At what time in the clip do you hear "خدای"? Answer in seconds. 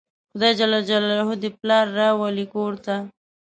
0.31-0.51